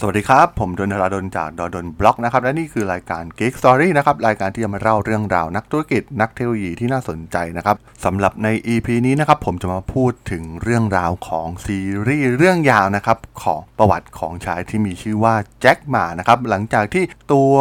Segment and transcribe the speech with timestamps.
[0.00, 15.78] สวัสดีครับ ผมด.ดล จาก ด.ดล็อกนะครับ และนี่คือรายการ Geek Story นะครับ รายการที่จะมาเล่าเรื่องราวนักธุรกิจ นักเทคโนโลยีที่น่าสนใจนะครับสำหรับใน EP นี้นะครับ ผมจะมาพูดถึงเรื่องราวของซีรีส์เรื่องยาวนะครับ ของประวัติของชายที่มีชื่อว่า Jack
[15.90, 17.54] Ma นะครับ หลังจากที่ตัว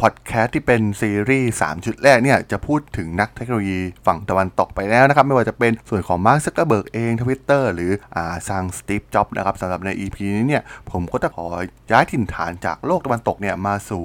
[0.00, 11.46] พอดแคสต์ที่เป็นซีรีส์ 3 ชุดแรกเนี่ยจะพูดถึงนักเทคโนโลยีฝั่งตะวันตกไปแล้วนะครับ ไม่ว่าจะเป็นส่วนของ Mark Zuckerberg เองทวิตเตอร์หรืออ่าซัง Steve Jobs นะครับสำหรับใน EP นี้เนี่ยผมก็จะขอ
[11.92, 14.02] ย้ายถิ่นฐานจากโลกตะวันตกเนี่ยมาสู่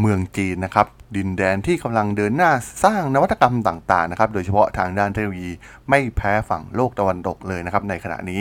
[0.00, 2.50] เมืองจีนนะครับดินแดนที่กำลังเดินหน้า
[2.84, 5.52] สร้างนวัตกรรมต่างๆนะครับโดยเฉพาะทางด้านเทคโนโลยี
[5.88, 8.40] ไม่แพ้ฝั่งโลกตะวันตกเลยนะครับในขณะนี้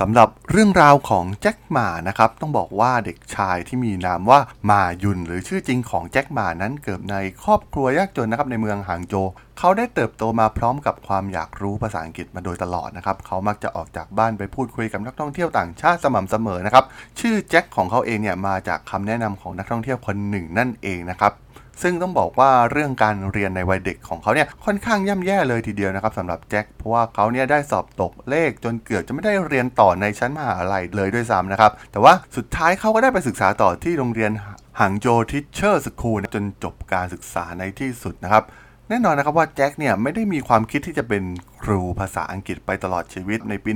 [0.00, 9.26] สำหรับเรื่องราวของแจ็คหมานะครับ ต้องบอกว่าเด็กชายที่มีนามว่ามายุน หรือชื่อจริงของแจ็คหมานั้นเกิดในครอบครัวยากจนนะครับในเมืองหางโจว
[9.58, 16.84] เขาได้เติบโตมาพร้อมกับความอยากรู้ภาษาอังกฤษมาโดยตลอดนะครับ เขามักจะออกจากบ้านไปพูดคุยกับนักท่องเที่ยวต่างชาติสม่ำเสมอนะครับ
[17.20, 21.32] ชื่อแจ็คของเขาเองเนี่ยมาจากคำแนะนำของนักท่องเที่ยวคนหนึ่งนั่นเองนะครับ
[21.82, 34.32] ซึ่งต้องบอกว่าเรื่องการเรียนในวัยเด็กของเขาเนี่ยค่อนข้างย่ำแย่เลยทีเดียวนะครับสำหรับแจ็คเพราะว่าเขาเนี่ยได้สอบตกเลขจนเกือบจะไม่ได้เรียนต่อในชั้นมหาลัยเลยด้วยซ้ำนะครับ แต่ว่าสุดท้ายเขาก็ได้ไปศึกษาต่อที่โรงเรียน
[34.80, 38.44] หางโจทิชเชอร์สคูลจนจบการศึกษาในที่สุดนะครับ
[38.90, 41.22] แน่นอนนะครับว่าแจ็คเนี่ยไม่ได้มีความคิดที่จะเป็น
[41.62, 43.70] ครูภาษาอังกฤษไปตลอดชีวิตในปี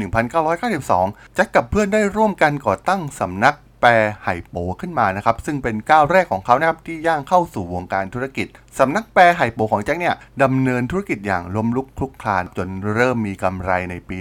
[0.64, 3.90] 1992 แจ็คกับเพื่อนได้ร่วมกันก่อตั้งสำนัก แปล
[4.24, 8.46] ไห่โปขึ้นมานะครับ ซึ่งเป็นก้าวแรกของเขานะครับที่ย่างเข้าสู่วงการธุรกิจ
[8.78, 14.18] สำนักแปลไห่โปของแจ็คเนี่ยดำเนินธุรกิจอย่างล้มลุกคลุกคลานจนเริ่มมีกำไรในปี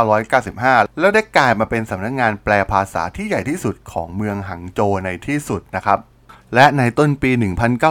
[0.00, 5.98] 1995 แล้วได้กลายมาเป็นสำนักงานแปลภาษาที่ใหญ่ที่สุดของเมืองหังโจในที่สุดนะครับ
[6.54, 7.30] และในต้นปี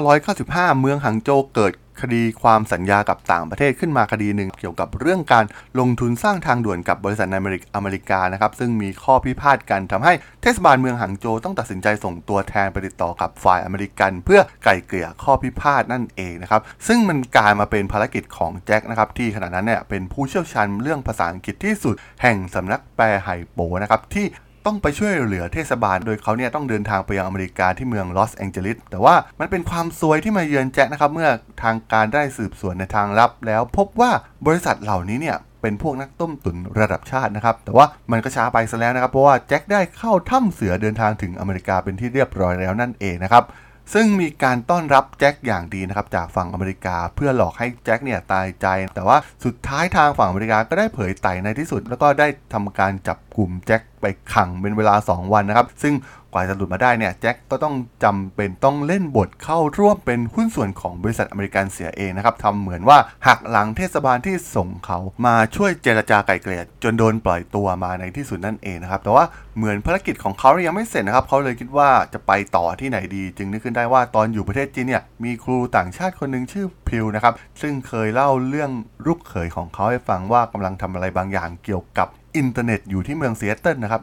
[0.09, 5.45] 1995 เมืองหังโจเกิด คดีความสัญญากับต่างประเทศขึ้นมาคดีหนึ่งเกี่ยวกับเรื่องการ
[5.79, 24.25] ลงทุนสร้างทางด่วนกับบริษัทในอเมริกานะครับซึ่งมีข้อพิพาทกันทำให้เทศบาลเมืองหังโจต้องตัดสินใจส่งตัวแทนไปติดต่อกับฝ่ายอเมริกัน เพื่อไกล่เกลี่ยข้อพิพาทนั่นเองนะครับซึ่งมันกลายมาเป็นภารกิจของแจ็คนะครับที่ขณะนั้นเนี่ยเป็นผู้เชี่ยวชาญเรื่องภาษาอังกฤษที่สุด แห่งสำนักแปลไห่โปนะครับที่
[24.65, 31.29] ต้องไปช่วยเหลือเทศบาล โดยเขาเนี่ยต้องเดินทางไปยังอเมริกาที่เมืองลอสแองเจลิส แต่ว่ามันเป็นความซวยที่มาเยือนแจ็คนะครับ เมื่อ
[31.63, 34.11] ทางการได้สืบสวนในทางลับ แล้วพบว่า
[34.45, 43.45] บริษัทเหล่านี้เนี่ยเป็นพวกนักต้มตุ๋นระดับชาตินะครับ แต่ว่ามันก็ช้าไปซะแล้วนะครับ เพราะว่าแจ็คได้เข้าถ้ำเสือเดินทางถึงอเมริกาเป็นที่เรียบร้อยแล้วนั่นเองนะครับ
[43.93, 55.93] ซึ่งมีการต้อนรับแจ็คอย่างดีนะครับจากฝั่งอเมริกาเพื่อหลอกให้แจ็คเนี่ยตายใจ แต่ว่าสุดท้ายทางฝั่งอเมริกาก็ได้เผยไต่ในที่สุด แล้วก็ได้ทำการจับกลุ่มแจ็คไปขังเป็นเวลา 2 วันนะครับ ซึ่ง
[56.33, 62.97] กว่าจะหลุดมาได้เนี่ยแจ็คก็ต้องจำเป็นต้องเล่นบทเข้าร่วมเป็นหุ้นส่วนของบริษัทอเมริกันเสียเองนะครับทำเหมือนว่า
[63.27, 69.25] หักหลังเทศบาลที่ส่งเขามาช่วยเจรจาไกล่เกลี่ยจนโดนปล่อยตัวมาในที่สุดนั่นเองนะครับแต่ว่า
[69.57, 78.71] เหมือนภารกิจของเขายังไม่เสร็จนะครับเขาเลยคิดว่าจะไปต่อที่ไหนดี จึงนึกขึ้นได้ว่าตอนอยู่ประเทศจีนเนี่ยมีครูต่างชาติคนหนึ่งชื่อพิวนะครับซึ่งเคยเล่าเรื่อง
[79.05, 84.01] ลูกเขยของเขาให้ฟังว่ากำลังทำอะไรบางอย่างเกี่ยวกับ อินเทอร์เน็ตอยู่ที่เมืองซีแอตเทิลนะครับ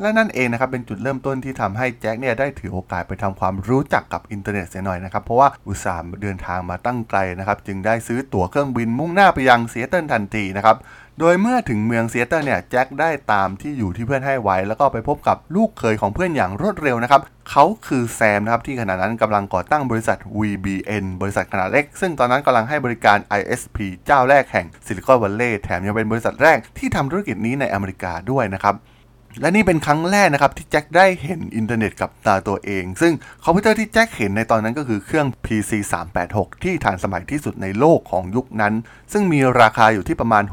[0.00, 10.76] และนั่นเองนะครับเป็นจุดเริ่มต้นที่ทำให้แจ็คเนี่ยได้ถือโอกาสไปทำความรู้จักกับอินเทอร์เน็ตเสียหน่อยนะครับ เพราะว่าอุตส่าห์เดินทางมาตั้งไกลนะครับ จึงได้ซื้อตั๋วเครื่องบินมุ่งหน้าไปยังซีแอตเทิลทันทีนะครับ
[11.20, 28.74] โดยเมื่อถึงเมืองซีแอตเทิลเนี่ยแจ็คได้ตามที่อยู่ที่เพื่อนให้ไว้ แล้วก็ไปพบกับลูกเขยของเพื่อนอย่างรวดเร็วนะครับเขาคือแซมนะครับที่ขณะนั้นกำลังก่อตั้งบริษัท VBN บริษัทขนาดเล็ก ซึ่งตอนนั้นกำลังให้บริการ ISP เจ้าแรกแห่ง Silicon Valley แถมยังเป็นบริษัทแรกที่ทำธุรกิจนี้ในอเมริกาด้วยนะครับ
[29.40, 33.12] และนี่เป็นครั้งแรกนะครับที่แจ็คได้เห็นอินเทอร์เน็ตกับตาตัวเอง ซึ่ง
[33.44, 35.72] คอมพิวเตอร์ที่แจ็คเห็นในตอนนั้นก็คือเครื่อง PC
[36.18, 38.74] 386ที่ทันสมัยที่สุดในโลกของยุคนั้น
[39.12, 40.44] ซึ่งมีราคาอยู่ที่ประมาณ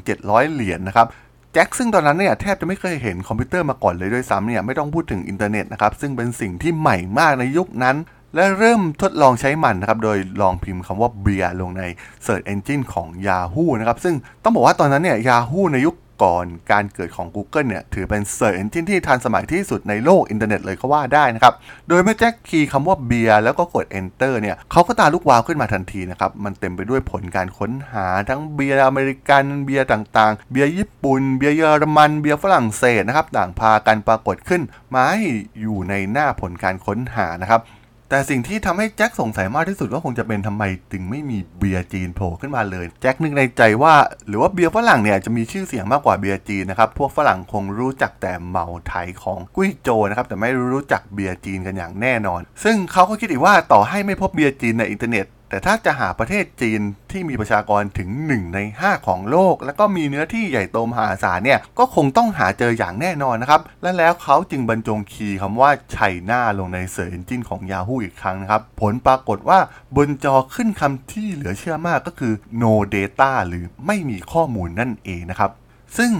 [0.00, 1.06] 6-700 เหรียญนะครับ
[1.52, 7.96] แจ็คซึ่งตอนนั้นเนี่ยแทบจะไม่เคยเห็นคอมพิวเตอร์มาก่อนเลยด้วยซ้ำเนี่ยไม่ต้องพูดถึงอินเทอร์เน็ตนะครับซึ่งเป็นสิ่งที่ใหม่มากในยุคนั้น
[8.34, 11.82] และเริ่มทดลองใช้มันนะครับโดยลองพิมพ์คำว่าเบียร์ลงใน
[12.26, 21.54] Search Engine ของ Yahoo นะครับซึ่งต้องบอกว่าตอนนั้นเนี่ย Yahoo ในยุค ก่อนการเกิดของ Google เนี่ยถือเป็น Search Engine ที่ทันสมัยที่สุดในโลกอินเทอร์เน็ตเลยก็ว่าได้นะครับ
[21.88, 34.62] โดยเมื่อแจ็คคีย์คำว่าเบียร์แล้วก็กด Enter เนี่ยเขาก็ตาลุกวาวขึ้นมาทันทีนะครับ มันเต็มไปด้วยผลการค้นหาทั้งเบียร์อเมริกันเบียร์ต่างๆ เบียร์ญี่ปุ่น เบียร์เยอรมัน เบียร์ฝรั่งเศสนะครับต่างพากันปรากฏขึ้น
[34.94, 35.20] มาให้
[35.60, 37.62] อยู่ในหน้าผลการค้นหานะครับ
[38.10, 40.62] แต่สิ่งที่ทำให้แจ็คสงสัยมากที่สุดก็คงจะเป็นทำไม
[40.92, 43.94] ถึงไม่มีเบียร์จีนโผล่ขึ้นมาเลย แจ็คนึกในใจว่า
[44.28, 56.80] หรือว่าเบียร์ฝรั่งเนี่ยจะมีชื่อเสียงมากกว่าเบียร์จีนนะครับ พวกฝรั่งคงรู้จักแต่เหมาไถของกุ้ยโจวนะครับ แต่ไม่รู้จักเบียร์จีนกันอย่างแน่นอน ซึ่งเขาก็คิดอีกว่าต่อให้ไม่พบเบียร์จีนในอินเทอร์เน็ต แต่ถ้าจะหาประเทศจีน
[57.10, 65.96] ที่มีประชากรถึง 1 ใน 5 ของโลก แล้วก็มีเนื้อที่ใหญ่โตมหาศาลเนี่ยก็คงต้องหาเจออย่างแน่นอนนะครับ และแล้วเขาจึงบรรจงคีย์คำว่า Chi
[66.30, 69.58] na ลงใน search engine ของ Yahoo อีกครั้งนะครับ ผลปรากฏว่า
[69.96, 72.32] บนจอขึ้นคำที่เหลือเชื่อมากก็คือ
[72.62, 75.50] no data หรือไม่มีข้อมูลนั่นเองนะครับ
[75.98, 76.12] ซึ่ง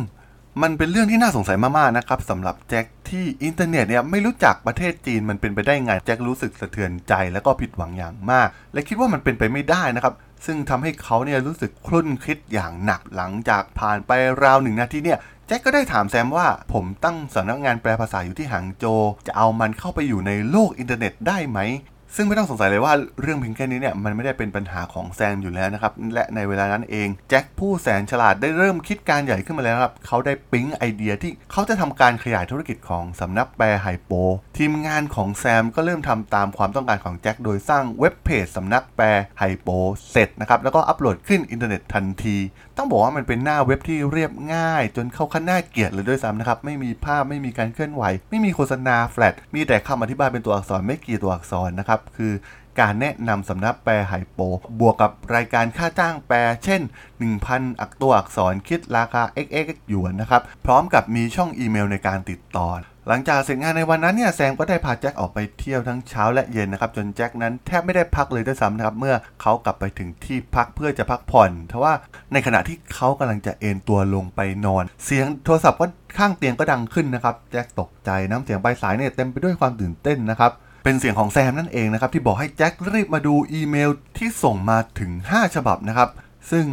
[0.62, 10.14] มันเป็นเรื่องที่น่าสงสัยมากๆนะครับสำหรับแจ็คที่อินเทอร์เน็ตเนี่ยไม่รู้จักประเทศจีนมันเป็นไปได้ไงแจ็ครู้สึกสะเทือนใจแล้วก็ผิดหวังอย่างมาก และคิดว่ามันเป็นไปไม่ได้นะครับ
[10.46, 14.10] ซึ่งทำให้เขาเนี่ยรู้สึกครุ่นคิดอย่างหนักหลังจากผ่านไป
[14.42, 18.84] ราวหนึ่งนาทีเนี่ยแจ็คก็ได้ถามแซมว่าผมตั้งสำนักงานแปลภาษาอยู่ที่หังโจว
[19.26, 21.58] จะเอามันเข้าไปอยู่ในโลกอินเทอร์เน็ตได้ไหม
[22.16, 34.12] ซึ่งไม่ต้องสงสัยเลยว่าเรื่องเพียงแค่นี้เนี่ยมันไม่ได้เป็นปัญหาของแซมอยู่แล้วนะครับ และในเวลานั้นเอง แจ็คผู้แสนฉลาดได้เริ่มคิดการใหญ่ขึ้นมาแล้วครับ เขาได้ปิ๊งไอเดียที่เขาจะทำการขยายธุรกิจของสำนักแปลไฮโป
[34.58, 39.06] ทีมงานของแซมก็เริ่มทำตามความต้องการของแจ็คโดยสร้างเว็บเพจสำนักแปล
[39.38, 39.68] ไฮโป
[40.10, 42.36] เสร็จนะครับแล้วก็อัปโหลดขึ้นอินเทอร์เน็ตทันที
[42.82, 52.32] ต้องบอกว่ามันเป็นหน้าเว็บที่เรียบง่าย จนเข้าขั้นน่าเกลียดเลยด้วยซ้ำนะครับ ไม่มีภาพไม่มีการเคลื่อนไหว ไม่มีโฆษณาแฟลตมีแต่คำอธิบายเป็นตัวอักษรไม่กี่ตัวอักษรนะครับ คือ
[52.80, 54.40] การแนะนำสำนักแปลไฮโป
[54.80, 56.80] บวกกับรายการค่าจ้างแปล เช่น
[57.30, 62.68] 1,000 อักตัวอักษรคิดราคา xx หยวนนะครับ พร้อมกับมีช่องอีเมลในการติดต่อ
[63.12, 71.94] หลังจากเสร็จงานในวันนั้นเนี่ยแซมก็ได้พาแจ็คออกไปเที่ยวทั้งเช้าและเย็นนะครับจนแจ็คนั้นแทบไม่ได้พักเลยด้วยซ้ำนะครับเมื่อเขากลับไปถึงที่พักเพื่อจะพักผ่อนทว่า
[72.32, 75.86] ในขณะที่เขากำลังจะเอนตัวลงไปนอน เสียงโทรศัพท์ก็
[76.18, 80.52] ข้างเตียงก็ดังขึ้นนะครับแจ็คตกใจน้ำเสียงปลายสายเนี่ยเต็มไปด้วยความตื่นเต้นนะครับ
[80.84, 86.08] เป็นเสียงของแซมนั่นเองนะครับที่บอกให้แจ็ครีบมาดูอีเมลที่ส่งมาถึง 5 ฉบับนะครับ
[86.50, 86.66] ซึ่ง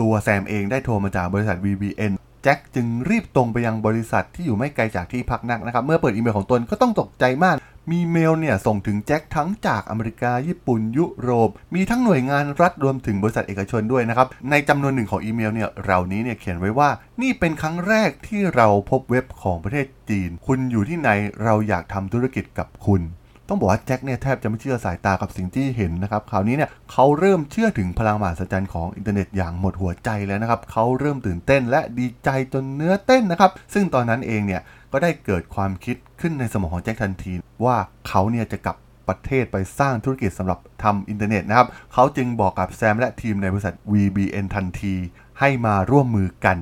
[0.00, 2.12] ตัวแซมเองได้โทรมาจากบริษัท VBN
[2.46, 7.56] จ็คจึงรีบตรงไปยังบริษัทที่อยู่ไม่ไกลจากที่พักนักนะครับ เมื่อเปิดอีเมลของตนก็ต้องตกใจมาก
[7.92, 16.90] มีเมลเนี่ยส่งถึงแจ็คทั้งจากอเมริกา ญี่ปุ่น ยุโรป มีทั้งหน่วยงานรัฐรวมถึงบริษัทเอกชนด้วยนะครับ ในจำนวนหนึ่งของอีเมลเนี่ยเหล่านี้เนี่ยเขียนไว้ว่า
[17.22, 21.10] นี่เป็นครั้งแรกที่เราพบเว็บของประเทศจีน คุณอยู่ที่ไหน
[21.44, 23.02] เราอยากทำธุรกิจกับคุณ
[23.48, 34.62] ต้องบอกว่าแจ็คเนี่ยแทบจะไม่เชื่อสายตากับสิ่งที่เห็นนะครับคราวนี้เนี่ยเขาเริ่มเชื่อถึงพลังมหัศจรรย์ของอินเทอร์เน็ตอย่างหมดหัวใจแล้วนะครับเขาเริ่มตื่นเต้นและดีใจจนเนื้อเต้นนะครับ ซึ่งตอนนั้นเองเนี่ย
[34.92, 37.32] ก็ได้เกิดความคิดขึ้นในสมองของแจ็คทันที
[37.64, 37.76] ว่า
[38.08, 38.76] เขาเนี่ยจะกลับ
[39.08, 44.94] ประเทศไปสร้างธุรกิจสำหรับทำอินเทอร์เน็ตนะครับ เขาจึงบอกกับแซมและทีมในบริษัท VBN ทันที
[45.40, 46.56] ให้มาร่วมมือกัน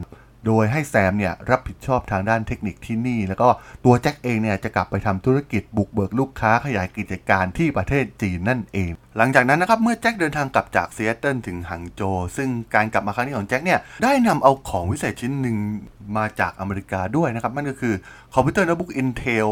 [0.47, 3.49] โดยให้แซมเนี่ยรับผิดชอบทางด้านเทคนิคที่นี่ แล้วก็
[3.85, 12.03] ตัวแจ็คเองเนี่ยจะกลับไปทำธุรกิจบุกเบิกลูกค้าขยายกิจการที่ประเทศจีนนั่นเองหลังจากนั้นนะครับเมื่อแจ็คเดินทางกลับจากเซีแอตเทิลถึงหังโจว
[12.37, 15.57] ซึ่งการกลับมาครั้งนี้ของแจ็คเนี่ยได้นำเอาของวิเศษชิ้นหนึ่ง
[16.17, 17.95] มาจากอเมริกาด้วยนะครับนั่นก็คือ
[18.35, 19.49] คอมพิวเตอร์โน้ตบุ๊ก Intel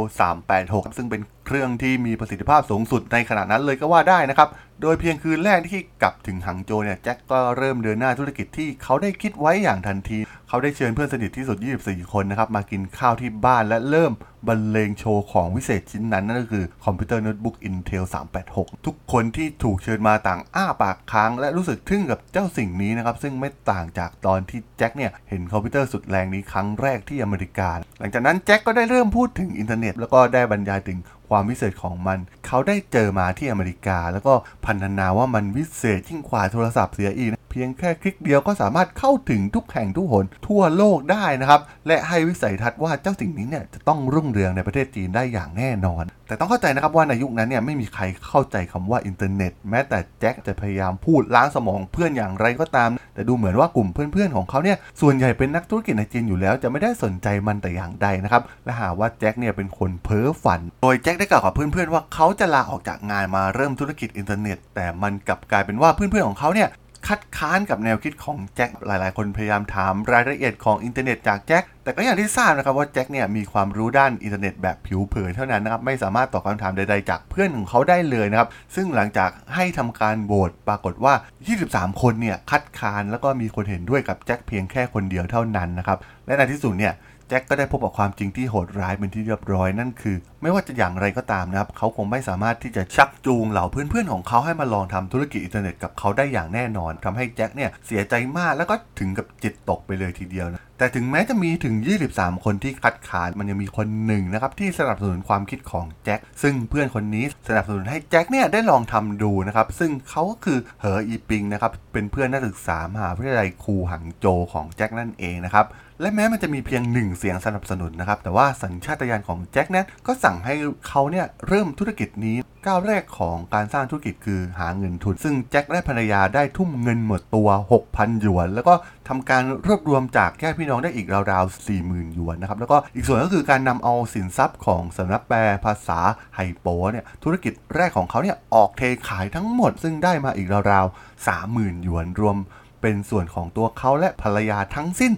[0.46, 4.48] 386 ซึ่งเป็นเครื่องที่มีประสิทธิภาพสูงสุดในขณะนั้นเลยก็ว่าได้นะครับ
[4.82, 10.18] โดยเพียงคืนแรกที่กลับถึงหังโจวเนี่ยแจ็คก็เริ่มเดินหน้าธุรกิจที่เขาได้คิดไว้อย่างทันที
[10.48, 14.12] เขาได้เชิญเพื่อนสนิทที่สุด 24 คนนะครับมากินข้าวที่บ้านและเริ่ม
[14.48, 18.04] บรรเลงโชว์ของวิเศษชิ้นนั้นนั่นก็คือคอมพิวเตอร์โน้ตบุ๊ก Intel
[18.44, 30.98] 386 ทุกคนที่ถูกเชิญมาต่างอ้าปากค้าง และรู้สึกทึ่งกับเจ้าสิ่งนี้นะครับ ซึ่งไม่ต่างจากตอนที่แจ็คเนี่ย เห็นคอมพิวเตอร์สุดแรงนี้ครั้งแรกที่อเมริกา หลังจากนั้นแจ็คก็ได้เริ่มพูดถึงอินเทอร์เน็ตแล้วก็ได้บรรยายถึง
[31.28, 66.68] ความวิเศษของมัน เขาได้เจอมาที่อเมริกา แล้วก็พรรณนาว่ามันวิเศษยิ่งกว่าโทรศัพท์เสียอีก เพียงแค่คลิกเดียวก็สามารถเข้าถึงทุกแห่งทุกหนทั่วโลกได้นะครับ และให้วิสัยทัศน์ว่าเจ้าสิ่งนี้เนี่ยจะต้องรุ่งเรืองในประเทศจีนได้อย่างแน่นอน แต่ต้องเข้าใจนะครับว่าในยุคนั้นเนี่ยไม่มีใครเข้าใจคำว่าอินเทอร์เน็ต แม้แต่แจ็คจะพยายามพูดล้างสมองเพื่อนอย่างไรก็ตาม แต่ดูเหมือนว่ากลุ่มเพื่อนๆของเขาเนี่ยส่วนใหญ่เป็นนักธุรกิจในจีนอยู่แล้ว จะไม่ได้สนใจมันแต่อย่างใดนะครับและหาว่าแจ็คเนี่ยเป็นคนเพ้อฝัน โดยแจ็คได้กล่าวกับเพื่อนๆว่าเขาจะลาออกจากงานมาเริ่มธุรกิจอินเทอร์เน็ต แต่มันกลับกลายเป็นว่าเพื่อนๆของเขาเนี่ย
[67.10, 81.14] คัดค้านกับแนวคิดของแจ็คหลาย ๆ คนพยายามถามรายละเอียดของอินเทอร์เน็ตจากแจ็คแต่ก็อย่างที่ทราบนะครับว่าแจ็คเนี่ยมีความรู้ด้านอินเทอร์เน็ตแบบผิวเผินเท่านั้นนะครับไม่สามารถตอบคำถามใด ๆ จากเพื่อนของเขาได้เลยนะครับซึ่งหลังจากให้ทำการโหวตปรากฏว่า
[81.58, 86.94] 23 คนเนี่ยคัดค้านแล้วก็มีคนเห็นด้วยกับแจ็คเพียงแค่คนเดียวเท่านั้นนะครับและในที่สุดเนี่ย
[87.30, 101.74] แจ็คก็ได้พบกับความจริงที่โหดร้ายเป็นที่เรียบร้อยนั่นคือ ไม่ว่าจะอย่างไรก็ตามนะครับ เขาคงไม่สามารถที่จะชักจูงเหล่าเพื่อนๆของเขาให้มาลองทำธุรกิจอินเทอร์เน็ตกับเขาได้อย่างแน่นอนทำให้แจ็คเนี่ยเสียใจมากแล้วก็ถึงกับจิตตกไปเลยทีเดียวนะแต่ถึงแม้จะมีถึง
[102.10, 115.66] 23 คนที่คัดค้านมันยังมีคนหนึ่งนะครับที่สนับสนุนความคิดของแจ็คซึ่งเพื่อนคนนี้สนับสนุนให้แจ็คเนี่ยได้ลองทำดูนะครับซึ่งเขาก็คือเหออีปิงนะครับเป็นเพื่อนนักศึกษามหาวิทยาลัยคูหังโจของแจ็คนั่นเองนะครับ
[116.00, 120.54] และแม้มันจะมีเพียงหนึ่งเสียงสนับสนุนนะครับ แต่ว่าสัญชาตญาณของแจ็คนั้นก็สั่งให้
[120.88, 127.48] เขาเนี่ยเริ่มธุรกิจนี้ก้าวแรกของการสร้างธุรกิจคือหาเงินทุน ซึ่งแจ็คและภรรยาได้ทุ่มเงินหมดตัว
[127.84, 128.74] 6,000 หยวน แล้วก็
[129.08, 135.98] ทำการรวบรวมจากแค่พี่น้องได้อีกราวๆ 40,000 หยวนนะครับ แล้วก็อีกส่วนก็คือการนำเอาสินทรัพย์ของสำนักแปลภาษา
[136.34, 142.38] ไฮโปเนี่ยธุรกิจแรกของเขาเนี่ยออกเทขายทั้งหมด ซึ่งได้มาอีกราวๆ 30,000 หยวนรวม
[142.84, 145.12] เป็นส่วนของตัวเขาและภรรยาทั้งสิ้น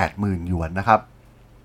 [0.00, 1.00] 80,000 หยวนนะครับ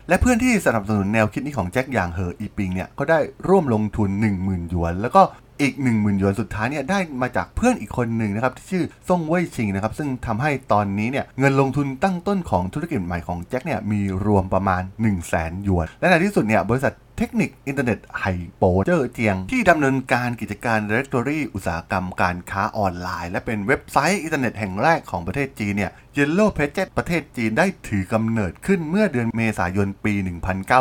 [0.07, 5.21] และเพื่อนที่สนับสนุนแนวคิดนี้ของแจ็คอย่างเหออีปิงเนี่ยก็ได้ร่วมลงทุน 10,000 หยวน แล้วก็
[5.61, 18.25] อีก 10,000 หยวนสุดท้ายเนี่ยได้มาจากเพื่อนอีกคนหนึ่งนะครับที่ชื่อซ่งเว่ยชิงนะครับซึ่งทำให้ตอนนี้เนี่ยเงินลงทุนตั้งต้นของธุรกิจใหม่ของแจ็คเนี่ยมีรวมประมาณ 1 0 0 0 0แสนหยวน และในที่สุดเนี่ยบริษัท เทคนิคอินเทอร์เน็ตไฮ
[18.57, 30.13] โปเจ้อเจียง ที่ดำเนินการกิจการ Directory อุตสาหกรรมการค้าออนไลน์ และเป็นเว็บไซต์อินเทอร์เน็ตแห่งแรกของประเทศจีนเนี่ย Yellow Pages ประเทศจีนได้ถือกำเนิดขึ้นเมื่อเดือนเมษายนปี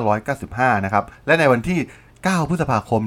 [0.08, 1.78] 1995 นะครับ และในวันที่
[2.14, 3.02] 9 พฤษภาคม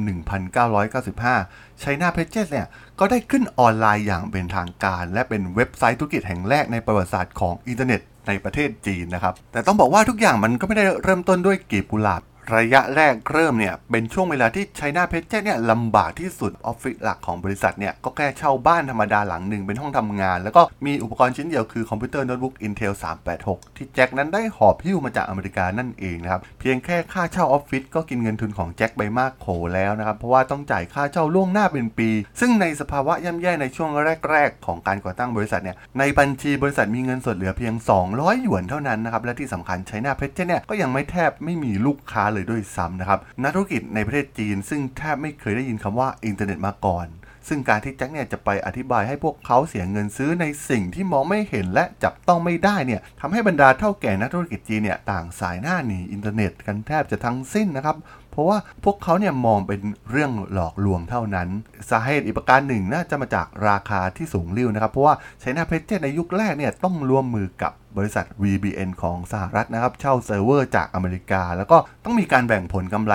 [1.08, 2.68] 1995 China Pages เนี่ย
[3.00, 12.22] ก็ได้ขึ้นออนไลน์อย่างเป็นทางการ และเป็นเว็บไซต์ธุรกิจแห่งแรกในประวัติศาสตร์ของอินเทอร์เน็ตในประเทศจีนนะครับ แต่ต้องบอกว่าทุกอย่างมันก็ไม่ได้เริ่มต้นด้วยกลีบกุหลาบ
[12.58, 22.94] ระยะแรกเริ่มเนี่ย เป็นช่วงเวลาที่ China p a g e เนี่ยลำบากที่สุด ออฟฟิศหลักของบริษัทเนี่ย ก็แค่เช่าบ้านธรรมดาหลังหนึ่งเป็นห้องทำงาน แล้วก็มีอุปกรณ์ชิ้นเดียวคือคอมพิวเตอร์โน้ตบุ๊ก Intel
[23.36, 33.90] 386 ที่แจ็คนั้นได้หอบหิ้วมาจากอเมริกานั่นเองนะครับ เพียงแค่ค่าเช่าออฟฟิศก็กินเงินทุนของแจ็คไปมากโขแล้วนะครับ เพราะว่าต้องจ่ายค่าเช่าล่วงหน้าเป็นปี ซึ่งในสภาวะย่ำแย่ในช่วง
[34.30, 37.74] แรก ๆ ของการก่อตั้งบริษัทเนี่ย ในบัญชีบริษัทมีเงินสดเหลือเพียง
[38.10, 47.08] 200 หยวนเท่านั้นนะครับ และที่สำคัญ China p a g e เนี่ยก็ยังไม่แทบไม่มีลูกค้าเลยด้วยซ้ำนะครับนักธุรกิจในประเทศจีน ซึ่งแทบไม่เคยได้ยินคำว่าอินเทอร์เน็ตมาก่อน
[47.48, 57.98] ซึ่งการที่แจ็คเนี่ยจะไปอธิบายให้พวกเขาเสียเงินซื้อในสิ่งที่มองไม่เห็นและจับต้องไม่ได้เนี่ยทำให้บรรดาเถ้าแก่นักธุรกิจจีนเนี่ยต่างส่ายหน้าหนีอินเทอร์เน็ตกันแทบจะทั้งสิ้นนะครับ
[58.32, 59.82] เพราะว่าพวกเขาเนี่ยมองเป็น
[60.12, 61.50] เรื่องหลอกลวงเท่านั้น
[61.90, 73.14] สาเหตุอีกประการหนึ่งน่าจะมาจากราคาที่สูงลิ่วนะครับ เพราะว่า China Pages ในยุคแรกเนี่ยต้องร่วมมือกับ บริษัท VBN ของสหรัฐนะครับ เช่าเซิร์ฟเวอร์จากอเมริกา แล้วก็ต้องมีการแบ่งผลกำไร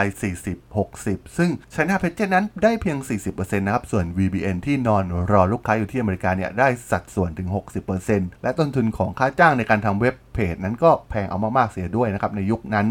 [0.69, 7.49] 40-60 ซึ่ง China p a g e นั้นได้เพียง 40%นะครับ ส่วน VBN ที่นอนรอลูกค้าอยู่ที่อเมริกาเนี่ยได้สัดส่วนถึง
[7.95, 12.87] 60%และต้นทุนของค่าจ้างในการทำเว็บเพจนั้นก็แพงเอามากๆเสียด้วยนะครับในยุคนั้น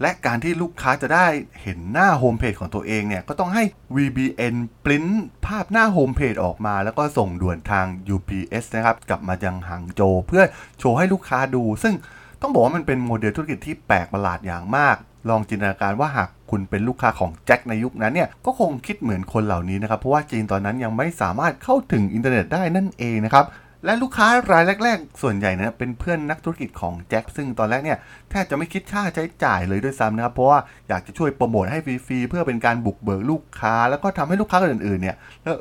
[0.00, 1.26] และการที่ลูกค้าจะได้
[1.62, 3.62] เห็นหน้าโฮมเพจของตัวเองเนี่ย ก็ต้องให้
[3.96, 5.06] VBN print
[5.46, 10.42] ภาพหน้าโฮมเพจออกมา แล้วก็ส่งด่วนทาง UPS นะครับ กลับมายังหางโจว เพื่อ
[10.78, 11.94] โชว์ให้ลูกค้าดู ซึ่ง
[12.42, 14.96] ต้องบอกว่ามันเป็นโมเดลธุรกิจที่แปลกประหลาดอย่างมาก
[15.28, 23.44] ลองจินตนาการว่าหากคุณเป็นลูกค้าของแจ็คในยุคนั้นเนี่ย ก็คงคิดเหมือนคนเหล่านี้นะครับ เพราะว่าจีนตอนนั้นยังไม่สามารถเข้าถึงอินเทอร์เน็ตได้นั่นเองนะครับ
[23.84, 27.98] และลูกค้ารายแรก ๆ ส่วนใหญ่นะเป็นเพื่อนนักธุรกิจของแจ็คซึ่งตอนแรกเนี่ย
[28.30, 35.16] แทบจะไม่คิดค่าใช้จ่ายเลยด้วยซ้ำนะครับ เพราะว่าอยากจะช่วยโปรโมทให้ฟรีๆเพื่อเป็นการบุกเบิกลูกค้า แล้วก็ทำให้ลูกค้าคนอื่นๆเนี่ย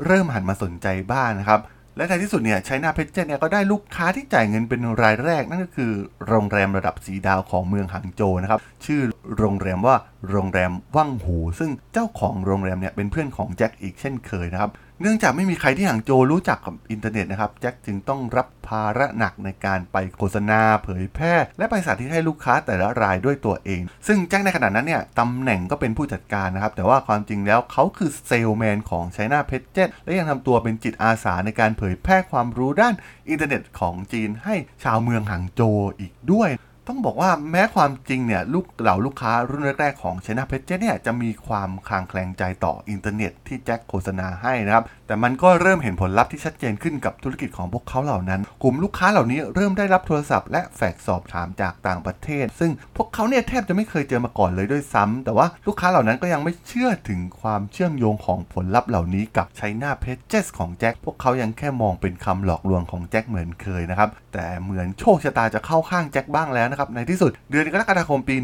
[0.05, 1.62] เริ่มหันมาสนใจบ้างนะครับ
[1.98, 5.91] และในที่สุดเนี่ย China Pages เนี่ยก็ได้ลูกค้าที่จ่ายเงินเป็นรายแรก นั่นก็คือ
[6.27, 9.01] โรงแรมระดับสี่ดาวของเมืองหางโจวนะครับชื่อ
[9.38, 9.95] โรงแรมว่า
[10.29, 14.72] โรงแรมว่างหู ซึ่งเจ้าของโรงแรมเนี่ยเป็นเพื่อนของแจ็คอีกเช่นเคยนะครับ
[15.02, 32.94] เนื่องจากไม่มีใครที่หางโจวรู้จักกับอินเทอร์เน็ตนะครับแจ็คจึงต้องรับภาระหนักในการไปโฆษณาเผยแพร่ และไปสาธิตให้ลูกค้าแต่ละรายด้วยตัวเอง ซึ่งแจ็คในขณะนั้นเนี่ยตำแหน่งก็เป็นผู้จัดการนะครับ แต่ว่าความจริงแล้วเขาคือเซลแมนของ China p a g e และยังทำตัวเป็นจิตอาสาในการเผยแพร่ความรู้ด้าน
[33.30, 35.62] อินเทอร์เน็ตของจีนให้ชาวเมืองหางโจว
[36.00, 36.50] อีกด้วย
[36.88, 68.35] ต้องบอกว่าแม้ความจริงเนี่ยลูกเหล่าลูกค้ารุ่นแรกๆของ China p a g e เนี่ยจะมีความคลางแคลงใจต่ออินเทอร์เน็ตที่แจ็คโฆษณาให้นะครับแต่มันก็เริ่มเห็นผลลัพธ์ที่ชัดเจนขึ้นกับธุรกิจของพวกเขาเหล่านั้น กลุ่มลูกค้าเหล่านี้เริ่มได้รับโทรศัพท์และแฟกซ์อบถามจากต่างประเทศ ซึ่งพวกเขาเนี่ยแทบจะไม่เคยเจอมาก่อนเลยด้วยซ้ำแต่ว่าลูกค้าเหล่านั้นก็ยังไม่เชื่อถึงความเชื่อมโยงของผลลัพธ์เหล่านี้กับ China Pages ของแจ็คพวกเขายังแค่มองเป็นคำหลอกลวงของแจ็คเหมือนเคยนะครับแต่เหมือนโชคชะตาจะเข้าข้างแจ็คบ้างแล้วนะครับในที่สุดเดือนกรกฎาคมปี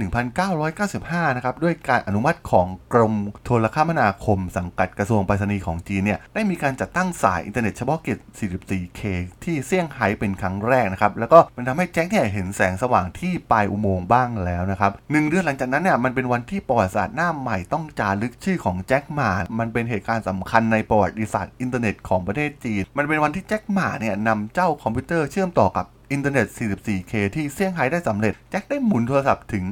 [0.64, 3.14] 1995 นะครับด้วยการอนุมัติของกรม
[3.44, 9.02] โทรคมนาคม สังกัดกระทรวงไปรษณีย์ของจีนเนี่ยได้มีมีการจัดตั้งสายอินเทอร์เน็ตเฉพาะกิจ 44K
[9.44, 19.30] ที่เซี่ยงไฮ้เป็นครั้งแรกนะครับ แล้วก็มันทำให้แจ็คเนี่ยเห็นแสงสว่างที่ปลายอุโมงค์บ้างแล้วนะครับหนึ่งเดือนหลังจากนั้นเนี่ยมันเป็นวันที่ประวัติศาสตร์หน้าใหม่ต้องจารึกชื่อของแจ็คหม่า
[19.60, 29.66] มันเป็นเหตุการณ์สำคัญในประวัติศาสตร์อินเทอร์เน็ตของประเทศจีน มันเป็นวันที่แจ็คหม่าเนี่ยนำเจ้าคอมพิวเตอร์เชื่อมต่อกับอินเทอร์เน็ต 44K ที่เซี่ยงไฮ้ได้สำเร็จ แจ็คได้หมุนโทรศัพท์ถึง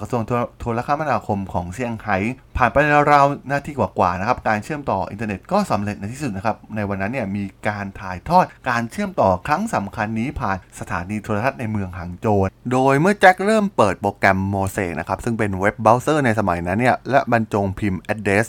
[0.00, 0.22] กระทรวง
[0.60, 2.16] โทรคมนาคมของเซี่ยงไฮ้
[2.56, 2.76] ผ่านไป
[3.12, 12.42] ราวๆนาทีกว่าๆนะครับ การเชื่อมต่ออินเทอร์เน็ตก็สำเร็จในที่สุดนะครับ ในวันนั้นเนี่ยมีการถ่ายทอดการเชื่อมต่อครั้งสำคัญนี้ผ่านสถานีโทรทัศน์ในเมืองหางโจว
[12.72, 18.46] โดยเมื่อแจ็คเริ่มเปิดโปรแกรมโมเสกนะครับ ซึ่งเป็นเว็บเบราว์เซอร์ในสมัยนั้นเนี่ย และบรรจงพิมพ์ address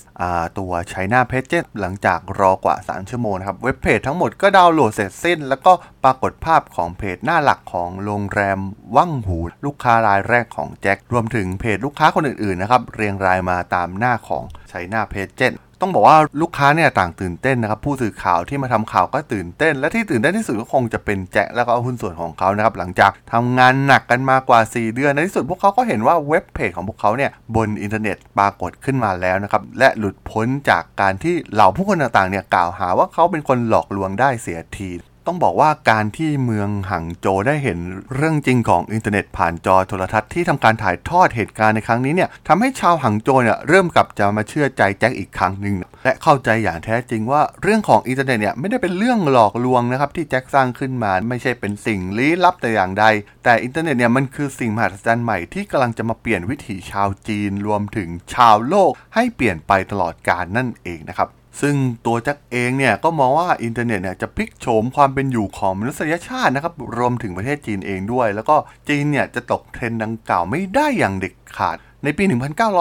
[0.57, 8.59] ตัว China Page หลังจากรอกว่า 3 ชั่วโมงนะครับ เว็บเพจทั้งหมดก็ดาวน์โหลดเสร็จสิ้น แล้วก็ปรากฏภาพของเพจหน้าหลักของโรงแรม
[8.95, 34.91] ว่างหู ลูกค้ารายแรกของแจ็ครวมถึงเพจลูกค้าคนอื่นๆนะครับเรียงรายมาตามหน้าของชัยนาเพจเจนต้องบอกว่าลูกค้าเนี่ยต่างตื่นเต้นนะครับ ผู้สื่อข่าวที่มาทำข่าวก็ตื่นเต้น และที่ตื่นเต้นที่สุดก็คงจะเป็นแจ็คแล้วก็หุ้นส่วนของเขานะครับ หลังจากทำงานหนักกันมากว่า 4 เดือนในที่สุดพวกเขาก็เห็นว่าเว็บเพจของพวกเขาเนี่ยบนอินเทอร์เน็ตปรากฏขึ้นมาแล้วนะครับ และหลุดพ้นจากการที่เหล่าผู้คนต่างๆเนี่ยกล่าวหาว่าเขาเป็นคนหลอกลวงได้เสียที
[35.27, 37.79] ต้องบอกว่าการที่เมืองหังโจวได้เห็น
[38.15, 53.05] เรื่องจริงของอินเทอร์เน็ตผ่านจอโทรทัศน์ที่ทำการถ่ายทอดเหตุการณ์ในครั้งนี้เนี่ยทำให้ชาวหังโจวเนี่ยเริ่มกลับจะมาเชื่อใจแจ็คอีกครั้งหนึ่งและเข้าใจอย่างแท้จริงว่าเรื่องของอินเทอร์เน็ตเนี่ยไม่ได้เป็นเรื่องหลอกลวงนะครับที่แจ็คสร้างขึ้นมาไม่ใช่เป็นสิ่งลี้ลับแต่อย่างใด
[53.43, 61.29] แต่อินเทอร์เน็ตเนี่ยมันคือสิ่งมหัศจรรย์ใหม่ที่กำลังจะมาเปลี่ยนวิถีชาวจีนรวมถึงชาวโลกให้เปลี่ยนไปตลอดกาลนั่นเองนะครับ
[61.61, 68.55] ซึ่งตัวแจ็คเองเนี่ยก็มองว่าอินเทอร์เน็ตเนี่ยจะพลิกโฉมความเป็นอยู่ของมนุษยชาตินะครับรวมถึงประเทศจีนเองด้วย แล้วก็
[68.87, 72.23] จีนเนี่ยจะตกเทรนด์ดังกล่าวไม่ได้อย่างเด็ดขาดในปี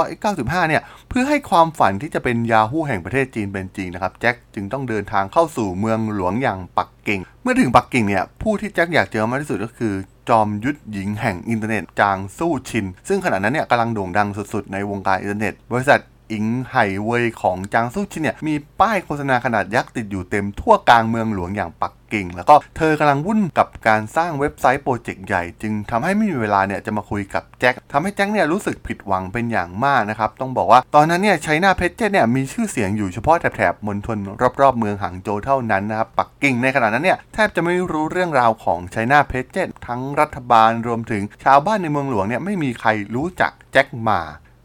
[0.07, 9.95] 1995 เนี่ย เพื่อให้ความฝันที่จะเป็นยาฮู้แห่งประเทศจีนเป็นจริงนะครับ แจ็คจึงต้องเดินทางเข้าสู่เมืองหลวงอย่างปักกิ่ง เมื่อถึงปักกิ่งเนี่ย ผู้ที่แจ็คอยากเจอมากที่สุดก็คือ
[10.29, 16.01] จอมยุทธหญิงแห่งอินเทอร์เน็ตจางซู่ซิน ซึ่งขณะนั้นเนี่ยกำลังโด่งดังสุดๆ ในวงการอินเทอร์เน็ต บริษัท
[16.33, 34.19] อิงไห่เวยของจางสู้ชินเนี่ยมีป้ายโฆษณาขนาดยักษ์ติดอยู่เต็มทั่วกลางเมืองหลวงอย่างปักกิ่ง แล้วก็เธอกำลังวุ่นกับการสร้างเว็บไซต์โปรเจกต์ใหญ่ จึงทำให้ไม่มีเวลาเนี่ยจะมาคุยกับแจ็คทำให้แจ็คเนี่ยรู้สึกผิดหวังเป็นอย่างมากนะครับ ต้องบอกว่าตอนนั้นเนี่ยไชน่าเพชรเนี่ยมีชื่อเสียงอยู่เฉพาะแถบมณฑล
[34.61, 39.49] รอบๆเมืองหางโจวเท่านั้นนะครับปักกิ่งในขณะนั้นเนี่ยแทบจะไม่รู้เรื่องราวของไชน่าเพชร
[39.87, 44.21] ทั้งรัฐบาลรวมถึงชาวบ้านในเมืองหลวงเนี่ยไม่มีใครรู้จักแจ็ค หม่า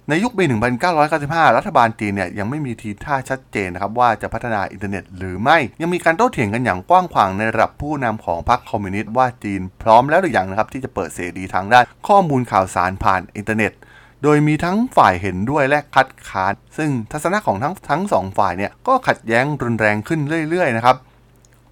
[0.09, 0.43] ในยุคปี
[0.99, 13.71] 1995 รัฐบาลจีนเนี่ยยังไม่มีทีท่าชัดเจนนะครับว่าจะพัฒนาอินเทอร์เน็ตหรือไม่ ยังมีการโต้เถียงกันอย่างกว้างขวางในระดับผู้นำของพรรคคอมมิวนิสต์ว่าจีนพร้อมแล้วหรือยังนะครับที่จะเปิดเสรีทางด้านข้อมูลข่าวสารผ่านอินเทอร์เน็ต
[14.23, 20.95] โดยมีทั้งฝ่ายเห็นด้วยและคัดค้าน ซึ่งทัศนะของทั้งทั้งสองฝ่ายเนี่ยก็ขัดแย้งรุนแรงขึ้นเรื่อยๆนะครับ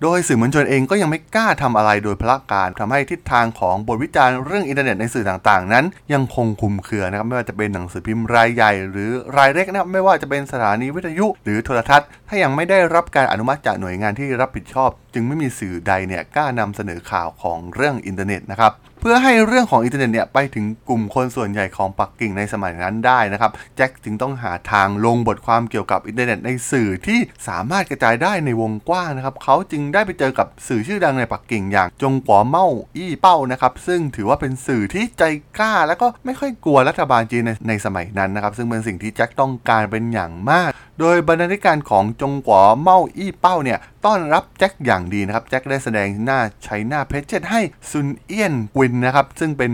[0.01, 18.73] โดยสื่อมวลชนเองก็ยังไม่กล้าทำอะไรโดยพลการทำให้ทิศทางของบทวิจารณ์เรื่องอินเทอร์เน็ตในสื่อต่างๆ นั้น ยังคงคลุมเครือนะครับไม่ว่าจะเป็นหนังสือพิมพ์รายใหญ่ หรือรายเล็กนะไม่ว่าจะเป็นสถานีวิทยุหรือโทรทัศน์ ถ้ายังไม่ได้รับการอนุมัติจากหน่วยงานที่รับผิดชอบ จึงไม่มีสื่อใดเนี่ยกล้านำเสนอข่าวของเรื่องอินเทอร์เน็ตนะครับ
[19.07, 35.23] เพื่อให้เรื่องของอินเทอร์เน็ตเนี่ยไปถึงกลุ่มคนส่วนใหญ่ของปักกิ่งในสมัยนั้นได้นะครับแจ็คจึงต้องหาทางลงบทความเกี่ยวกับอินเทอร์เน็ตในสื่อที่สามารถกระจายได้ในวงกว้างนะครับเขาจึงได้ไปเจอกับสื่อชื่อดังในปักกิ่งอย่างจงกัวเมาอี้เป้านะครับซึ่งถือว่าเป็นสื่อที่ใจ
[35.59, 49.71] กล้า และก็ไม่ค่อยกลัวรัฐบาลจีนในในสมัยนั้นนะครับซึ่งเป็นสิ่งที่แจ็คต้องการเป็นอย่างมากโดยบรรณาธิการของจงกัวเมาอี้เป้าเนี่ยต้อนรับแจ็คอย่างดีนะครับ แจ็คได้แสดงหน้า China Page ให้ซุนเอี้ยนจวินนะครับ ซึ่งเป็น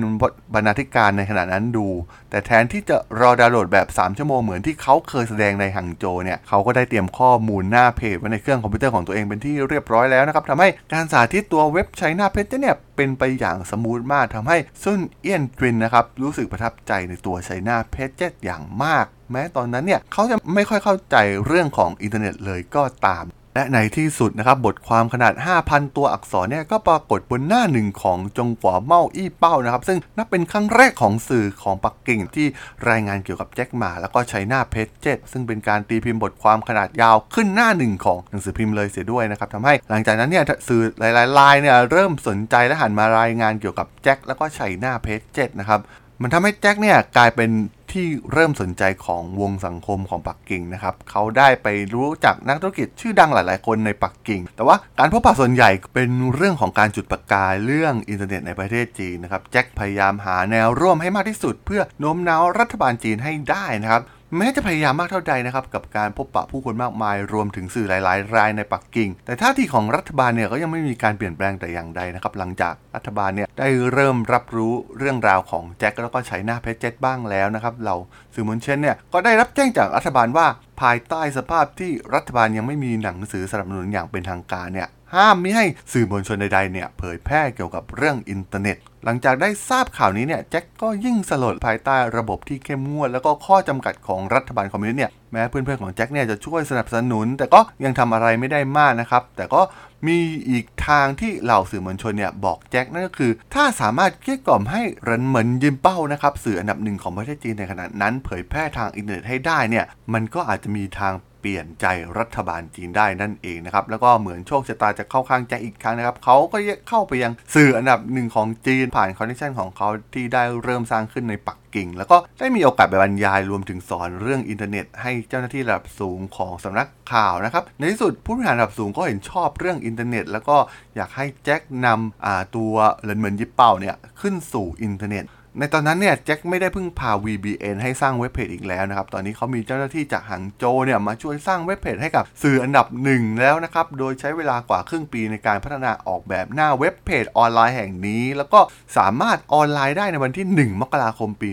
[0.53, 1.87] บรรณาธิการในขณะนั้นดู
[2.29, 18.13] แต่แทนที่จะรอดาวน์โหลดแบบ 3 ชั่วโมงเหมือนที่เขาเคยแสดงในหังโจวเนี่ยเขาก็ได้เตรียมข้อมูลหน้าเพจไว้ในเครื่องคอมพิวเตอร์ของตัวเองเป็นที่เรียบร้อยแล้วนะครับทำให้การสาธิตตัวเว็บ China Page เนี่ย เป็นไปอย่าง smooth มากทำให้ซุนเอี้ยนจวินนะครับรู้สึกประทับใจในตัว China Page
[18.43, 23.23] อย่างมาก แม้ตอนนั้นเนี่ยเขาจะไม่ค่อยเข้าใจเรื่องของอินเทอร์เน็ตเลยก็ตาม
[23.55, 25.33] และในที่สุดนะครับบทความขนาด
[25.65, 32.47] 5,000 ตัวอักษรเนี่ยก็ปรากฏบนหน้าหนึ่งของจงกัวเมาอี้เป้านะครับ ซึ่งนับเป็นครั้งแรกของสื่อของปักกิ่งที่
[32.89, 45.81] รายงานเกี่ยวกับแจ็คหม่า แล้วก็ China Pages ซึ่งเป็นการตีพิมพ์บทความขนาดยาวขึ้นหน้าหนึ่งของหนังสือพิมพ์เลยเสียด้วยนะครับทำให้หลังจากนั้นเนี่ยสื่อหลายๆรายเนี่ยเริ่มสนใจและหันมารายงานเกี่ยวกับแจ็คแล้วก็ China Pages นะครับ
[46.23, 47.49] มันทำให้แจ็คเนี่ยกลายเป็น
[47.93, 64.01] ที่เริ่มสนใจของวงสังคมของปักกิ่งนะครับเขาได้ไปรู้จักนักธุรกิจชื่อดังหลาย ๆ คนในปักกิ่ง แต่ว่าการพบปะส่วนใหญ่เป็นเรื่องของการจุดประกายเรื่องอินเทอร์เน็ตในประเทศจีนนะครับแจ็คพยายามหาแนวร่วมให้มากที่สุด เพื่อโน้มน้าวรัฐบาลจีนให้ได้นะครับ
[64.37, 77.95] แม้จะพยายามมากเท่าใดนะครับกับการพบปะผู้คนมากมาย รวมถึงสื่อหลาย ๆ รายในปักกิ่ง แต่ท่าทีของรัฐบาลเนี่ยก็ยังไม่มีการเปลี่ยนแปลงแต่อย่างใดนะครับหลังจากรัฐบาลเนี่ยได้เริ่มรับรู้เรื่องราวของแจ็คแล้วก็ China Pages บ้างแล้วนะครับเรา
[78.33, 80.47] สื่อมวลชนเนี่ยก็ได้รับแจ้งจากรัฐบาลว่า
[80.81, 99.61] ภายใต้สภาพที่รัฐบาลยังไม่มีหนังสือสนับสนุนอย่างเป็นทางการเนี่ยห้ามไม่ให้สื่อมวลชนใดๆเนี่ยเผยแพร่เกี่ยวกับเรื่องอินเทอร์เน็ต หลังจากได้ทราบข่าวนี้เนี่ยแจ็คก็ยิ่งสลดภายใต้ระบบที่เข้มงวด แล้วก็ข้อจำกัดของรัฐบาลคอมมิวนิสต์เนี่ยแม้เพื่อนๆของแจ็คเนี่ยจะช่วยสนับสนุน แต่ก็ยังทำอะไรไม่ได้มากนะครับ แต่ก็
[100.07, 100.17] มี
[100.49, 111.85] อีกทางที่เหล่าสื่อมวลชนเนี่ยบอกแจ็คนั่นก็คือ ถ้าสามารถเกลี้ยกล่อมให้เหรินหมินรื่อเป้านะครับสื่ออันดับหนึ่งของประเทศจีนในขณะนั้น เผยแพร่ทางอินเทอร์เน็ตให้ได้เนี่ยมันก็อาจจะมีทาง เปลี่ยนใจ
[112.19, 116.57] รัฐบาลจีนได้นั่นเองนะครับ แล้วก็เหมือนโชคชะตาจะเข้าข้างแจ็คอีกครั้งนะครับ เขาก็
[116.89, 130.57] เข้าไปยังสื่ออันดับหนึ่งของจีนผ่าน connection ของเขาที่ได้เริ่มสร้างขึ้นในปักกิ่ง แล้วก็ได้มีโอกาสไปบรรยายรวมถึงสอนเรื่องอินเทอร์เน็ต ให้เจ้าหน้าที่ระดับสูงของสำนักข่าวนะครับ ในที่สุดผู้บริหารระดับสูงก็เห็นชอบเรื่องอินเทอร์เน็ต แล้วก็
[130.95, 135.25] อยากให้แจ็คนำตัวเหรินหมินรื่อเป้าเนี่ยขึ้นสู่อินเทอร์เน็ต
[135.59, 148.59] ในตอนนั้นเนี่ยแจ็คไม่ได้พึ่งพา VBN ให้สร้างเว็บเพจอีกแล้วนะครับ ตอนนี้เขามีเจ้าหน้าที่จากหังโจวเนี่ยมาช่วยสร้างเว็บเพจให้กับสื่ออันดับหนึ่งแล้วนะครับ โดยใช้เวลากว่าครึ่งปีในการพัฒนาออกแบบหน้าเว็บเพจออนไลน์แห่งนี้ แล้วก็
[148.97, 151.49] สามารถออนไลน์ได้ในวันที่ 1 มกราคมปี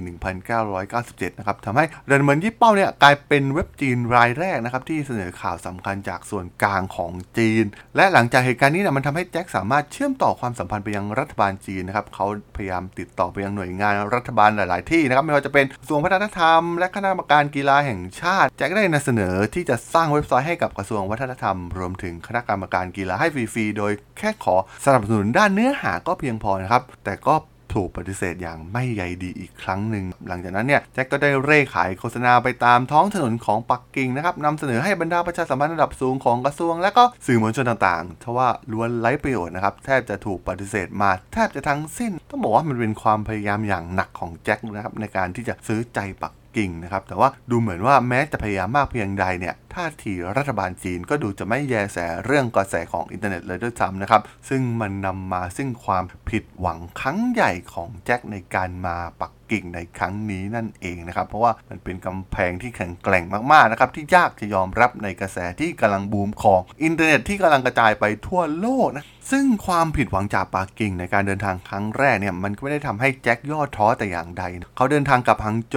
[0.68, 7.64] 1997 นะครับทำให้เรนเมินยี่เป้าเนี่ยกลายเป็นเว็บจีนรายแรกนะครับที่เสนอข่าวสำคัญจากส่วนกลางของจีน
[7.96, 27.34] และหลังจากเหตุการณ์นี้เนี่ยมันทำให้แจ็คสามารถเชื่อมต่อความสัมพันธ์ไปยังรัฐบาลจีนนะครับเขาพยายามติดต่อไปยังหน่วยงานรัฐบาลหลาย ๆ ที่นะครับไม่ว่าจะเป็นกระทรวงวัฒนธรรม และคณะกรรมการกีฬาแห่งชาติแจ็คได้นำเสนอที่จะสร้างเว็บไซต์ให้กับกระทรวงวัฒนธรรม รวมถึงคณะกรรมการกีฬาให้ฟรี ๆ โดยแค่ขอสนับสนุนด้านเนื้อหาก็เพียงพอนะครับแต่ก็
[27.74, 74.44] ถูกปฏิเสธอย่างไม่ใยดีอีกครั้งหนึ่ง หลังจากนั้นเนี่ยแจ็คก็ได้เร่ขายโฆษณาไปตามท้องถนนของปักกิ่งนะครับนำเสนอให้บรรดาประชาสัมพันธ์ระดับสูงของกระทรวง และก็สื่อมวลชนต่างๆทว่าล้วนไร้ประโยชน์นะครับแทบจะถูกปฏิเสธมาแทบจะทั้งสิ้น ต้องบอกว่ามันเป็นความพยายามอย่างหนักของแจ็คนะครับในการที่จะซื้อใจปัก กิ่งนะครับ แต่ว่าดูเหมือนว่าแม้จะพยายามมากเพียงใดเนี่ยท่าทีรัฐบาลจีนก็ดูจะไม่แยแสเรื่องกระแสของอินเทอร์เน็ตเลยด้วยซ้ำนะครับ ซึ่งมันนำมาซึ่งความผิดหวังครั้งใหญ่ของแจ็คในการมาปัก กิ่งในครั้งนี้นั่นเองนะครับ เพราะว่ามันเป็นกำแพงที่แข็งแกร่งมากๆนะครับที่ยากจะยอมรับในกระแสที่กำลังบูมของอินเทอร์เน็ตที่กำลังกระจายไปทั่วโลกนะซึ่งความผิดหวังจากปักกิ่งในการเดินทางครั้งแรกเนี่ยมันก็ไม่ได้ทำให้แจ็คย่อท้อแต่อย่างใด
[74.76, 75.76] เขาเดินทางกลับฮังโจ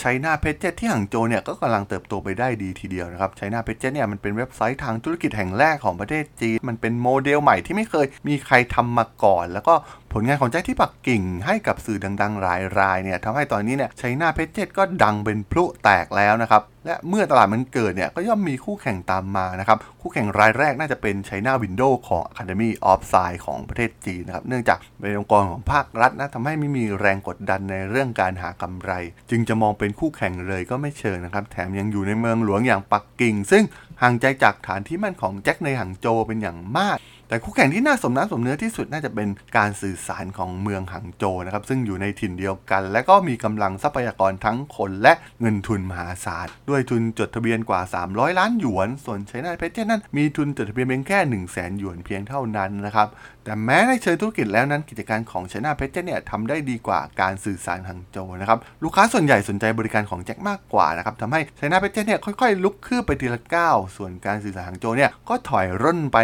[0.00, 9.74] ว China Pages ที่ฮังโจวเนี่ยก็กำลังเติบโตไปได้ดีทีเดียวนะครับ China Pages เนี่ยมันเป็นเว็บไซต์ทางธุรกิจแห่งแรกของประเทศจีน มันเป็นโมเดลใหม่ที่ไม่เคยมีใครทำมาก่อน แล้วก็
[10.12, 28.92] ผลงานของแจ็คที่ปักกิ่งให้กับสื่อดังๆ หลายรายเนี่ยทำให้ตอนนี้เนี่ยใช้หน้าเพจเจตก็ดังเป็นพลุแตกแล้วนะครับ และเมื่อตลาดมันเกิดเนี่ยก็ย่อมมีคู่แข่งตามมานะครับ คู่แข่งรายแรกน่าจะเป็นไชน่าวินโดว์ของ Academy of Science ของประเทศจีนนะครับ เนื่องจากเป็นองค์กรของภาครัฐนะทำให้ไม่มีแรงกดดันในเรื่องการหากำไร
[29.30, 33.64] จึงจะมองเป็นคู่แข่งเลยก็ไม่เชิงนะครับ แถมยังอยู่ในเมืองหลวงอย่างปักกิ่ง ซึ่ง
[34.02, 53.08] ห่างใจจากฐานที่มั่นของแจ็คในหังโจวเป็นอย่างมาก แต่คู่แข่งที่น่าสมน้ำสมเนื้อที่สุดน่าจะเป็นการสื่อสารของเมืองหังโจวนะครับซึ่งอยู่ในถิ่นเดียวกัน และก็มีกำลังทรัพยากรทั้งคนและเงินทุนมหาศาลด้วยทุนจดทะเบียนกว่า 300 ล้านหยวน ส่วนไชน่าเพชรนั้นมีทุนจดทะเบียนเพียงแค่ 1 0 0 0 0แสนหยวนเพียงเท่านั้นนะครับ
[53.46, 66.18] แต่แม้ในเชิงธุรกิจแล้วนั้นกิจการของไชน่าเพชรเนี่ยทำได้ดีกว่าการสื่อสารหังโจนะครับลูกค้าส่วนใหญ่สนใจบริการของแจ็คมากกว่านะครับทำให้ไชน่าเพชรเนี่ยค่อยๆ ลุกคืบไปทีละก้าวส่วนการสื่อสารหังโจเนี่ยก็ถอยร่นไป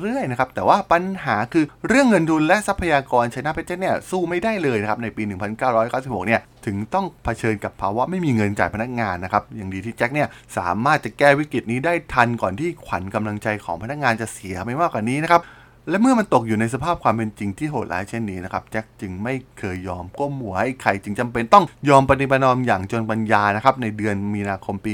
[0.00, 5.22] เรื่อยๆนะครับแต่ว่าปัญหาคือเรื่องเงินทุนและทรัพยากรไชน่าเพชรเนี่ยสู้ไม่ได้เลยนะครับในปี
[5.70, 15.42] 1996 เนี่ยถึงต้องเผชิญกับภาวะไม่มีเงินจ่ายพนักงานนะครับอย่างดีที่แจ็คเนี่ยสามารถจะแก้วิกฤตนี้ได้ทันก่อนที่ขวัญกำลังใจของพนักงานจะเสียไปมากกว่านี้นะครับ
[15.88, 24.92] และเมื่อมันตกอยู่ในสภาพความเป็นจริงที่โหดร้ายเช่นนี้นะครับแจ็คจึงไม่เคยยอมก้มหัวให้ใครจึงจำเป็นต้องยอมปฏิบัตินอมอย่างจนปัญญานะครับในเดือนมีนาคมปี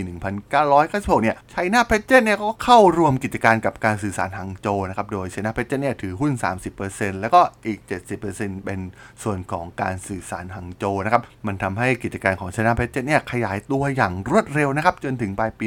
[0.61, 6.33] 1996เนี่ยไชน่าเพชเจนเนี่ยก็เข้าร่วมกิจการกับการสื่อสารฮังโจนะครับโดยไชน่าเพชเจนเนี่ยถือหุ้น
[6.77, 7.79] 30%แล้วก็อีก
[8.23, 8.81] 70%เป็น
[9.23, 15.67] ส่วนของการสื่อสารฮังโจนะครับมันทำให้กิจการของไชน่าเพชเจนเนี่ยขยายตัวอย่างรวดเร็วนะครับจนถึงปลายปี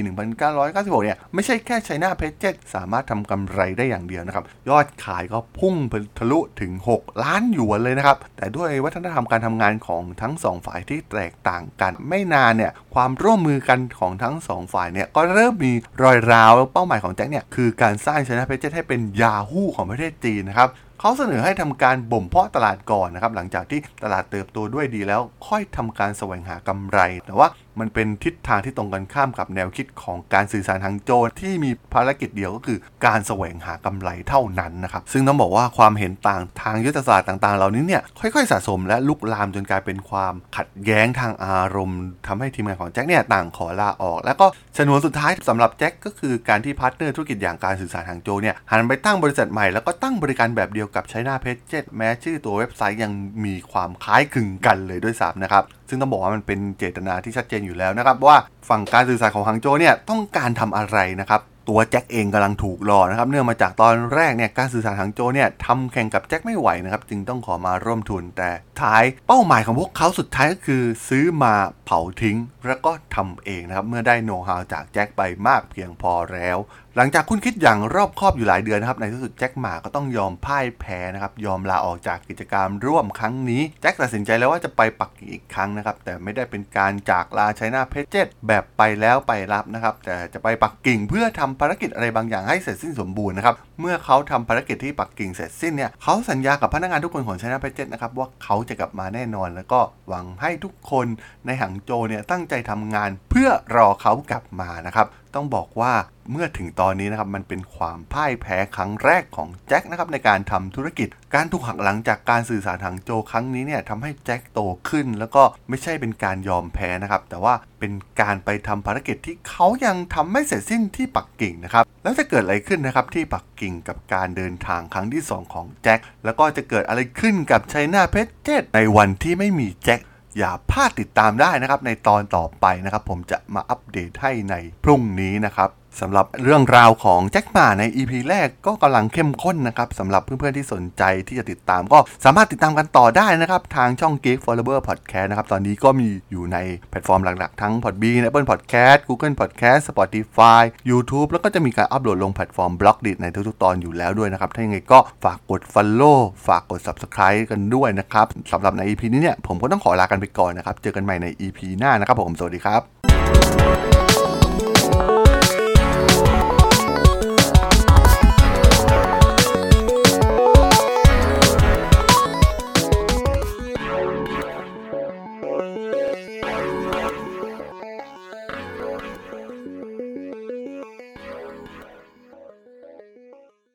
[0.51, 5.75] 1996เนี่ยไม่ใช่แค่ไชน่าเพชเจนสามารถทำกำไรได้อย่างเดียวนะครับยอดขายก็พุ่ง
[6.19, 15.71] ทะลุถึง 6 ล้านหยวนเลยนะครับ แต่ด้วยวัฒนธรรมการทำงานของทั้งสองฝ่ายที่แตกต่างกัน ไม่นานเนี่ยความร่วมมือกันของทั้งสองฝ่ายเนี่ยก็เริ่มมี
[16.03, 27.47] รอยร้าวเป้าหมายของแจ็คเนี่ยคือการสร้างชนะเพชรให้เป็นยาฮู้ของประเทศจีนนะครับเขาเสนอให้ทำการบ่มเพาะตลาดก่อนนะครับหลังจากที่ตลาดเติบโตด้วยดีแล้วค่อยทำการแสวงหากำไรแต่ว่า
[27.79, 44.45] มันเป็นทิศทางที่ตรงกันข้ามกับแนวคิดของการสื่อสารทางโจรที่มีภารกิจเดียวก็คือการแสวงหากำไรเท่านั้นนะครับ ซึ่งต้องบอกว่าความเห็นต่างทางยุทธศาสตร์ต่างๆ เหล่านี้เนี่ยค่อยๆ สะสมและลุกลามจนกลายเป็นความขัดแย้งทางอารมณ์ทำให้ทีมงานของแจ็คเนี่ยต่างขอลาออก แล้วก็
[44.77, 53.11] ชนวนสุดท้ายสำหรับแจ็คก็คือการที่ partner ธุรกิจอย่างการสื่อสารหังโจวเนี่ยหันไปตั้งบริษัทใหม่แล้วก็ตั้งบริการแบบเดียวกับ China Pages แม้ชื่อตัวเว็บไซต์ยัง
[53.45, 58.37] มีความคล้ายคลึงกันเลยด้วยซ้ำนะครับซึ่งต้องบอกว่ามันเป็นเจตนาที่ชัดเจนอยู่แล้วนะครับ ว่า
[58.69, 68.49] ฝั่งการสื่อสารของฮังโจวเนี่ยต้องการทำอะไรนะครับตัวแจ็คเองกำลังถูกหลอกนะครับ เนื่องมาจากตอนแรกเนี่ยการสื่อสารฮังโจวเนี่ยทำแข่งกับแจ็คไม่ไหวนะครับ จึงต้องขอมาร่วมทุน แต่
[68.81, 71.53] ท้ายเป้าหมายของพวกเขาสุดท้ายก็คือ ซื้อมา
[71.85, 76.57] เผาทิ้งแล้วก็ทำเองนะครับ เมื่อได้โน้ตฮาวจากแจ็คไปมากเพียงพอแล้ว
[76.97, 101.07] หลังจากคุณคิดอย่างรอบคอบอยู่หลายเดือนนะครับ ในที่สุดแจ็คหมาก็ต้องยอมพ่ายแพ้นะครับ ยอมลาออกจากกิจกรรมร่วมครั้งนี้ แจ็คตัดสินใจแล้วว่าจะไปปักกิ่งอีกครั้งนะครับ แต่ไม่ได้เป็นการจากลาไชน่าเพจเจตแบบไปแล้วไปรับนะครับ แต่จะไปปักกิ่งเพื่อทำภารกิจอะไรบางอย่างให้เสร็จสิ้นสมบูรณ์นะครับ เมื่อเขาทำภารกิจที่ปักกิ่งเสร็จสิ้นเนี่ย เขาสัญญากับพนักงานทุกคนของไชน่าเพจเจตนะครับว่าเขาจะกลับมาแน่นอน แล้วก็หวังให้ทุกคน
[101.45, 105.93] ในหังโจเนี่ยตั้งใจทำงานเพื่อรอเขากลับมานะครับ ต้องบอกว่า
[106.31, 129.99] เมื่อถึงตอนนี้นะครับมันเป็นความพ่ายแพ้ครั้งแรกของแจ็คนะครับในการทำธุรกิจ การถูกหักหลังจากการสื่อสารทางโจครั้งนี้เนี่ยทำให้แจ็คโตขึ้น แล้วก็ไม่ใช่เป็นการยอมแพ้นะครับ แต่ว่าเป็นการไปทำภารกิจที่เขายังทำไม่เสร็จสิ้นที่ปักกิ่งนะครับแล้วจะเกิดอะไรขึ้นนะครับที่ปักกิ่งกับการเดินทางครั้งที่ 2 ของแจ็คแล้วก็จะเกิดอะไรขึ้นกับ China Pages ในวันที่ไม่มีแจ็ค
[130.37, 135.69] อย่าพลาดติดตามได้นะครับในตอนต่อไปนะครับ ผมจะมาอัปเดตให้ในพรุ่งนี้นะครับ
[136.01, 146.57] สำหรับเรื่องราวของแจ็คหม่าใน EP แรกก็กำลังเข้มข้นนะครับสำหรับเพื่อนๆที่สนใจที่จะติดตามก็สามารถติดตามกันต่อได้นะครับ ทางช่อง Geek Forever Podcast นะครับ ตอนนี้ก็มีอยู่ใน
[146.89, 156.79] แพลตฟอร์มหลักๆ ทั้ง Podbean Apple Podcast Google Podcast Spotify YouTube แล้วก็จะมีการอัปโหลดลงแพลตฟอร์ม Blockdit ในทุกๆ ตอนอยู่แล้วด้วยนะครับ ถ้ายังไงก็ฝากกด Follow ฝากกด
[156.87, 163.84] Subscribe กันด้วยนะครับสำหรับใน EP นี้เนี่ยผมก็ต้องขอลากันไปก่อนนะครับเจอกันใหม่ใน EP หน้านะครับผมสวัสดีครับ